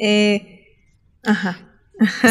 [0.00, 0.64] Eh,
[1.22, 1.67] ajá.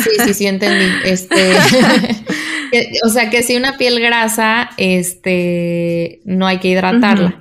[0.04, 0.86] Sí, sí, sí, entendí.
[1.06, 1.54] Este,
[3.06, 7.40] o sea, que si una piel grasa, este, no hay que hidratarla,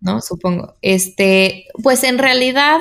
[0.00, 0.20] ¿no?
[0.20, 0.74] Supongo.
[0.82, 2.80] Este, pues en realidad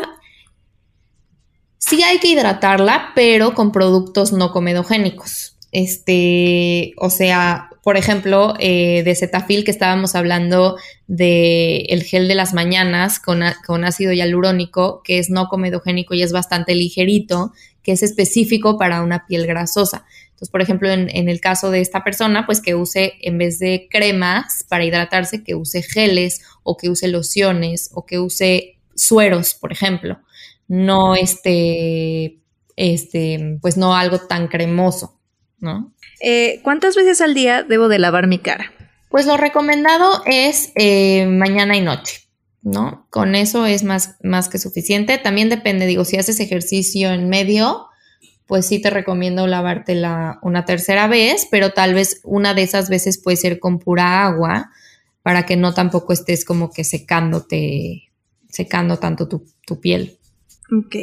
[1.78, 5.58] sí hay que hidratarla, pero con productos no comedogénicos.
[5.72, 12.36] Este, o sea, por ejemplo, eh, de Cetafil que estábamos hablando de el gel de
[12.36, 17.52] las mañanas con, con ácido hialurónico, que es no comedogénico y es bastante ligerito
[17.84, 20.06] que es específico para una piel grasosa.
[20.30, 23.88] Entonces, por ejemplo, en, el caso de esta persona, pues que use en vez de
[23.91, 29.72] cremas para hidratarse, que use geles o que use lociones o que use sueros, por
[29.72, 30.19] ejemplo.
[30.67, 32.39] No este,
[32.76, 35.19] este, pues no algo tan cremoso,
[35.60, 35.93] ¿no?
[36.26, 38.72] Eh, ¿Cuántas veces al día debo de lavar mi cara?
[39.10, 42.24] Pues lo recomendado es eh, mañana y noche.
[42.64, 43.06] ¿no?
[43.10, 45.18] Con eso es más, más que suficiente.
[45.18, 47.88] También depende, digo, si haces ejercicio en medio,
[48.48, 53.22] pues sí te recomiendo lavártela una tercera vez, pero tal vez una de esas veces
[53.22, 54.72] puede ser con pura agua
[55.22, 58.12] para que no tampoco estés como que secándote,
[58.50, 60.18] secando tanto tu, tu piel.
[60.72, 60.96] Ok.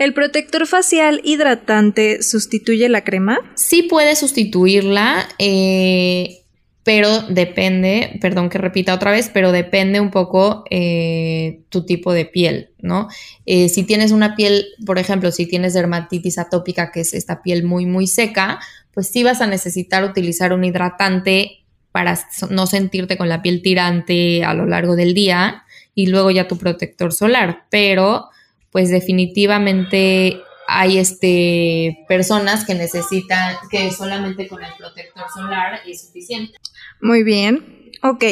[0.00, 3.38] ¿El protector facial hidratante sustituye la crema?
[3.54, 5.28] Sí puede sustituirla.
[5.38, 6.38] Eh,
[6.82, 12.24] pero depende, perdón que repita otra vez, pero depende un poco eh, tu tipo de
[12.24, 13.08] piel, ¿no?
[13.44, 17.64] Eh, si tienes una piel, por ejemplo, si tienes dermatitis atópica, que es esta piel
[17.64, 18.58] muy, muy seca,
[18.94, 24.44] pues sí vas a necesitar utilizar un hidratante para no sentirte con la piel tirante
[24.44, 28.30] a lo largo del día y luego ya tu protector solar, pero
[28.70, 36.56] pues definitivamente hay este, personas que necesitan que solamente con el protector solar es suficiente.
[37.00, 37.90] Muy bien.
[38.02, 38.24] Ok.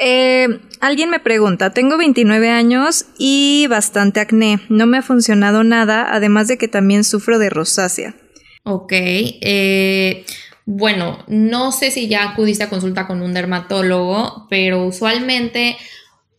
[0.00, 0.48] Eh,
[0.80, 4.60] alguien me pregunta, tengo 29 años y bastante acné.
[4.68, 8.14] No me ha funcionado nada, además de que también sufro de rosácea.
[8.64, 8.92] Ok.
[8.92, 10.24] Eh,
[10.64, 15.76] bueno, no sé si ya acudiste a consulta con un dermatólogo, pero usualmente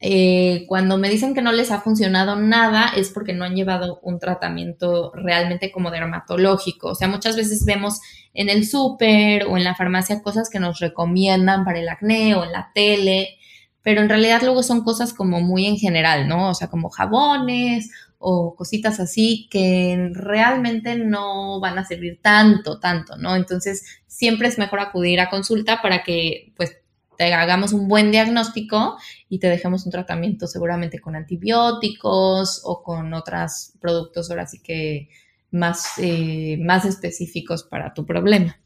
[0.05, 4.01] eh, cuando me dicen que no les ha funcionado nada es porque no han llevado
[4.03, 6.89] un tratamiento realmente como dermatológico.
[6.89, 8.01] O sea, muchas veces vemos
[8.33, 12.43] en el súper o en la farmacia cosas que nos recomiendan para el acné o
[12.43, 13.37] en la tele,
[13.81, 16.49] pero en realidad luego son cosas como muy en general, ¿no?
[16.49, 23.15] O sea, como jabones o cositas así que realmente no van a servir tanto, tanto,
[23.15, 23.37] ¿no?
[23.37, 26.82] Entonces, siempre es mejor acudir a consulta para que, pues,
[27.17, 28.97] te hagamos un buen diagnóstico
[29.29, 35.09] y te dejemos un tratamiento seguramente con antibióticos o con otros productos ahora sí que
[35.53, 38.59] más, eh, más específicos para tu problema.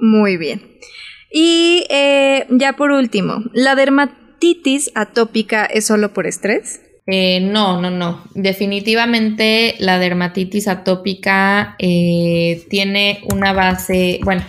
[0.00, 0.78] Muy bien.
[1.30, 6.80] Y eh, ya por último, ¿la dermatitis atópica es solo por estrés?
[7.06, 8.24] Eh, no, no, no.
[8.34, 14.42] Definitivamente la dermatitis atópica tiene una base, bueno,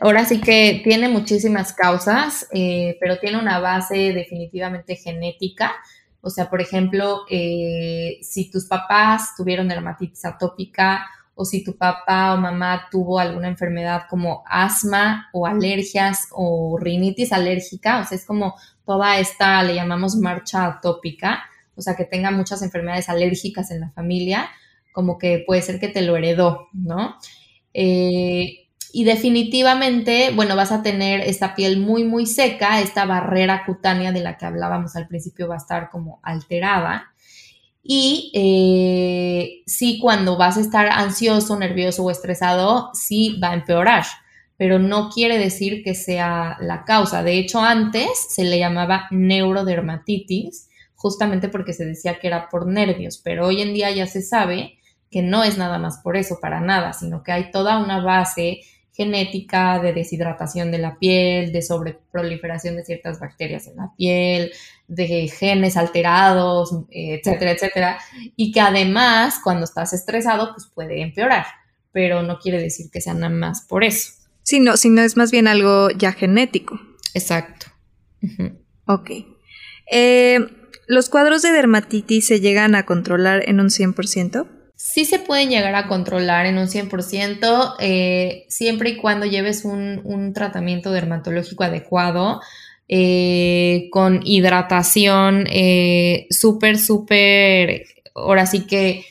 [0.00, 5.74] Ahora sí que tiene muchísimas causas, eh, pero tiene una base definitivamente genética.
[6.20, 12.34] O sea, por ejemplo, eh, si tus papás tuvieron dermatitis atópica o si tu papá
[12.34, 18.24] o mamá tuvo alguna enfermedad como asma o alergias o rinitis alérgica, o sea, es
[18.26, 21.44] como toda esta, le llamamos marcha atópica,
[21.76, 24.50] o sea, que tenga muchas enfermedades alérgicas en la familia,
[24.92, 27.16] como que puede ser que te lo heredó, ¿no?
[27.72, 28.67] Eh,
[28.98, 34.18] y definitivamente, bueno, vas a tener esta piel muy, muy seca, esta barrera cutánea de
[34.18, 37.12] la que hablábamos al principio va a estar como alterada.
[37.80, 44.04] Y eh, sí, cuando vas a estar ansioso, nervioso o estresado, sí va a empeorar,
[44.56, 47.22] pero no quiere decir que sea la causa.
[47.22, 53.20] De hecho, antes se le llamaba neurodermatitis, justamente porque se decía que era por nervios,
[53.22, 54.76] pero hoy en día ya se sabe
[55.08, 58.62] que no es nada más por eso, para nada, sino que hay toda una base
[58.98, 64.50] genética de deshidratación de la piel, de sobreproliferación de ciertas bacterias en la piel,
[64.88, 67.98] de genes alterados, etcétera, etcétera,
[68.34, 71.46] y que además cuando estás estresado pues puede empeorar,
[71.92, 74.10] pero no quiere decir que sea nada más por eso.
[74.42, 76.80] Sí, no, sino es más bien algo ya genético.
[77.14, 77.66] Exacto.
[78.86, 79.10] Ok.
[79.92, 80.40] Eh,
[80.88, 84.48] ¿Los cuadros de dermatitis se llegan a controlar en un 100%?
[84.78, 90.32] Sí se pueden llegar a controlar en un 100%, eh, siempre y cuando lleves un,
[90.32, 92.40] tratamiento dermatológico adecuado,
[92.86, 99.04] eh, con hidratación eh, súper, súper, ahora sí que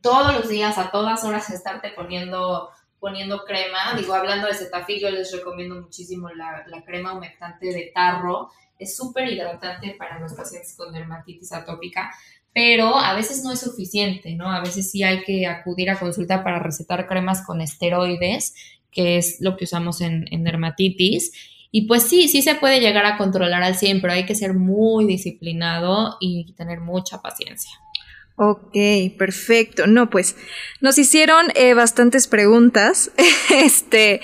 [0.00, 3.94] todos los días, a todas horas, estarte poniendo poniendo crema.
[3.96, 8.50] Digo, hablando de Cetaphil, yo les recomiendo muchísimo la, la crema humectante de tarro.
[8.78, 12.10] Es súper hidratante para los pacientes con dermatitis atópica
[12.56, 14.50] pero a veces no es suficiente, ¿no?
[14.50, 18.54] A veces sí hay que acudir a consulta para recetar cremas con esteroides,
[18.90, 21.32] que es lo que usamos en, dermatitis.
[21.70, 24.54] Y pues sí, sí se puede llegar a controlar al 100, pero hay que ser
[24.54, 27.72] muy disciplinado y tener mucha paciencia.
[28.36, 28.74] Ok,
[29.18, 29.86] perfecto.
[29.86, 30.34] No, pues
[30.80, 33.10] nos hicieron eh, bastantes preguntas.
[33.54, 34.22] este,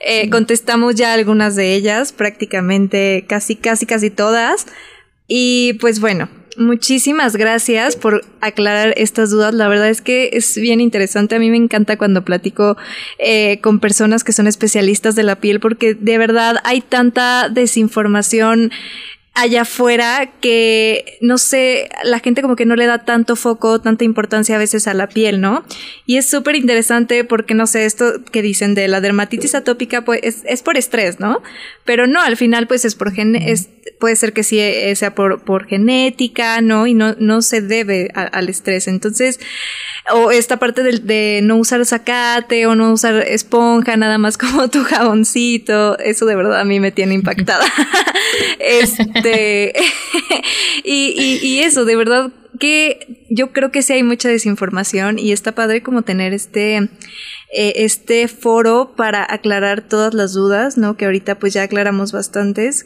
[0.00, 4.66] eh, contestamos ya algunas de ellas, prácticamente casi, casi, casi todas.
[5.32, 9.54] Y pues bueno, Muchísimas gracias por aclarar estas dudas.
[9.54, 11.36] La verdad es que es bien interesante.
[11.36, 12.76] A mí me encanta cuando platico
[13.18, 18.72] eh, con personas que son especialistas de la piel porque de verdad hay tanta desinformación
[19.34, 24.04] allá afuera que, no sé, la gente como que no le da tanto foco, tanta
[24.04, 25.64] importancia a veces a la piel, ¿no?
[26.04, 30.42] Y es súper interesante porque, no sé, esto que dicen de la dermatitis atópica, pues
[30.44, 31.42] es, por estrés, ¿no?
[31.84, 33.68] Pero no, al final, pues es por gen es,
[33.98, 36.86] puede ser que sí eh, sea por, por genética, ¿no?
[36.86, 38.88] Y no, no se debe al estrés.
[38.88, 39.38] Entonces,
[40.12, 44.68] o esta parte de, de, no usar zacate o no usar esponja, nada más como
[44.68, 47.64] tu jaboncito, eso de verdad a mí me tiene impactada.
[49.24, 49.72] este,
[50.84, 55.52] y, y, eso, de verdad que yo creo que sí hay mucha desinformación y está
[55.52, 60.96] padre como tener este, eh, este foro para aclarar todas las dudas, ¿no?
[60.96, 62.84] Que ahorita pues ya aclaramos bastantes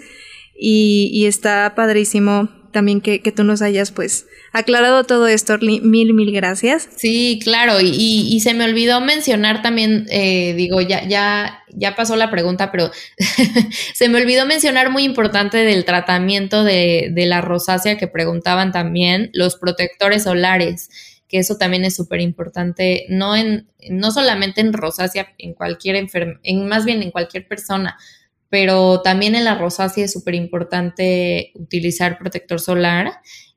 [0.56, 6.12] y, y está padrísimo también que, que tú nos hayas pues aclarado todo esto, mil,
[6.12, 6.86] mil gracias.
[6.96, 12.16] Sí, claro, y, y, se me olvidó mencionar también, eh, digo, ya, ya, ya pasó
[12.16, 12.90] la pregunta, pero
[13.94, 19.30] se me olvidó mencionar muy importante del tratamiento de, de la rosácea que preguntaban también,
[19.32, 20.90] los protectores solares
[21.26, 26.38] que eso también es súper importante, no en, no solamente en rosácea, en cualquier enfermedad,
[26.44, 27.96] en más bien en cualquier persona,
[28.54, 33.14] pero también en la rosácea es súper importante utilizar protector solar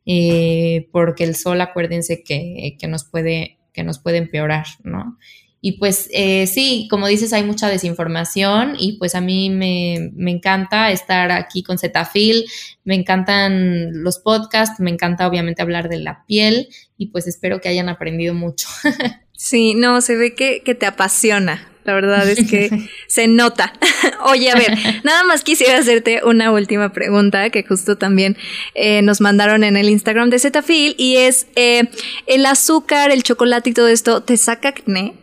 [0.07, 5.19] eh, porque el sol, acuérdense que, nos puede, que nos puede empeorar, ¿no?
[5.61, 10.31] Y pues eh, sí, como dices, hay mucha desinformación y pues a mí me, me,
[10.31, 12.45] encanta estar aquí con Zetafil,
[12.83, 17.69] me encantan los podcasts, me encanta obviamente hablar de la piel y pues espero que
[17.69, 18.67] hayan aprendido mucho.
[19.39, 22.69] Sí, no, se ve que, que te apasiona la verdad es que
[23.07, 23.73] se nota.
[24.25, 28.37] Oye, a ver, nada más quisiera hacerte una última pregunta que justo también
[28.75, 31.89] eh, nos mandaron en el Instagram de Zetafil y es, eh,
[32.27, 35.13] ¿el azúcar, el chocolate y todo esto te saca acné?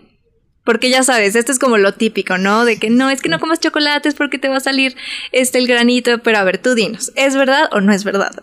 [0.65, 2.65] Porque ya sabes, esto es como lo típico, ¿no?
[2.65, 4.97] De que no, es que no comas chocolates porque te va a salir
[5.33, 8.33] este el granito, pero a ver, tú dinos, ¿es verdad o no es verdad?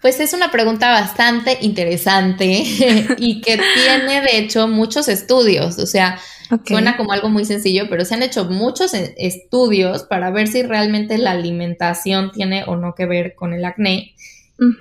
[0.00, 2.62] Pues es una pregunta bastante interesante
[3.18, 6.18] y que tiene de hecho muchos estudios, o sea,
[6.66, 10.62] Suena como algo muy sencillo, pero se han hecho muchos e, estudios para ver si
[10.62, 14.14] realmente la alimentación tiene o no que ver con el acné.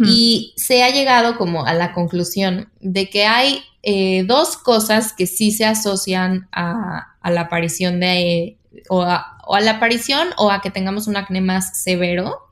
[0.06, 5.26] Y se ha llegado como a la conclusión de que hay eh, dos cosas que
[5.26, 8.58] sí se asocian a, la aparición de,
[8.90, 12.50] o a, o a la aparición o a que tengamos un acné más severo.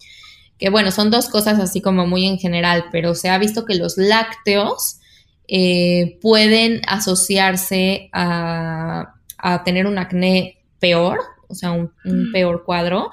[0.58, 3.76] Que bueno, son dos cosas así como muy en general, pero se ha visto que
[3.76, 5.02] los lácteos
[5.48, 9.14] eh, pueden asociarse a,
[9.64, 12.32] tener un acné peor, o sea, un, mm.
[12.34, 13.12] peor cuadro.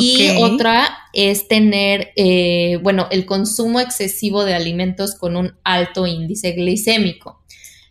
[0.00, 6.52] Y otra es tener, eh, bueno, el consumo excesivo de alimentos con un alto índice
[6.52, 7.44] glicémico.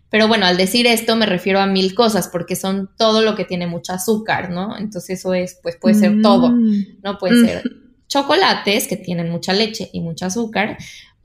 [0.10, 3.46] Pero bueno, al decir esto me refiero a mil cosas porque son todo lo que
[3.46, 4.78] tiene mucho azúcar, ¿no?
[4.78, 7.02] Entonces eso es, pues puede ser todo, Mm.
[7.04, 7.18] ¿no?
[7.18, 7.64] Puede ser
[8.08, 10.78] chocolates que tienen mucha leche y mucho azúcar,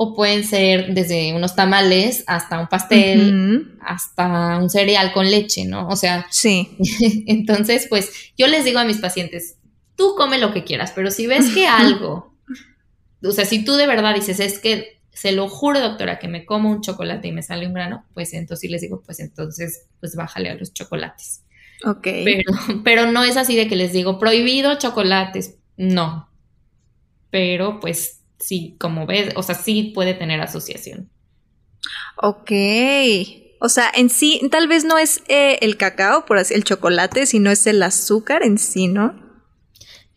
[0.02, 5.88] o pueden ser desde unos tamales hasta un pastel, hasta un cereal con leche, ¿no?
[5.88, 6.70] O sea, Sí.
[7.26, 9.58] entonces, pues yo les digo a mis pacientes,
[9.96, 12.34] tú come lo que quieras, pero si ves que algo,
[13.22, 16.46] o sea, si tú de verdad dices, es que se lo juro, doctora, que me
[16.46, 19.84] como un chocolate y me sale un grano, pues entonces sí les digo, pues entonces,
[20.00, 21.42] pues bájale a los chocolates.
[21.84, 22.04] Ok.
[22.24, 22.52] Pero,
[22.84, 26.30] pero no es así de que les digo, prohibido chocolates, no.
[27.28, 31.08] Pero pues sí, como ves, o sea, sí puede tener asociación.
[32.16, 32.50] Ok.
[33.60, 37.26] O sea, en sí, tal vez no es eh, el cacao, por así, el chocolate,
[37.26, 39.14] sino es el azúcar en sí, ¿no?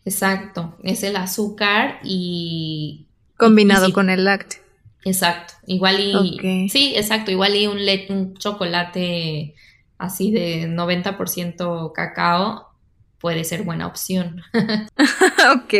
[0.04, 3.06] Exacto, es el azúcar y...
[3.36, 4.60] Combinado y con el lácteo.
[5.04, 6.68] Exacto, igual y...
[6.70, 9.54] Sí, exacto, igual y un, le- un chocolate
[9.98, 12.68] así de 90% cacao
[13.18, 14.42] puede ser buena opción.
[15.54, 15.74] ok,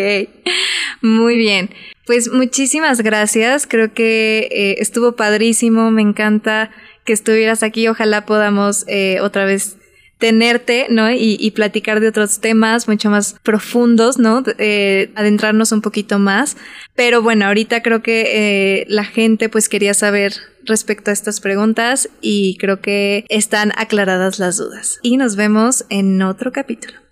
[1.03, 1.71] muy bien.
[2.07, 3.67] Pues muchísimas gracias.
[3.67, 5.91] Creo que eh, estuvo padrísimo.
[5.91, 6.71] Me encanta
[7.05, 7.89] que estuvieras aquí.
[7.89, 9.77] Ojalá podamos eh, otra vez
[10.19, 11.11] tenerte, ¿no?
[11.11, 14.43] Y, platicar de otros temas mucho más profundos, ¿no?
[14.59, 16.57] Eh, adentrarnos un poquito más.
[16.95, 20.33] Pero bueno, ahorita creo que eh, la gente pues quería saber
[20.65, 24.99] respecto a estas preguntas y creo que están aclaradas las dudas.
[25.03, 27.04] Y nos vemos en otro capítulo.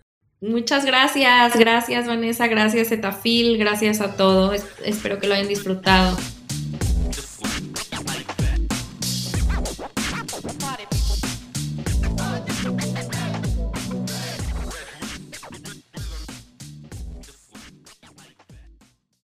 [0.43, 6.17] Muchas gracias, gracias Vanessa, gracias Etafil, gracias a todos, espero que lo hayan disfrutado.